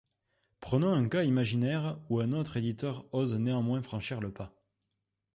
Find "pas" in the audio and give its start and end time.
4.33-4.51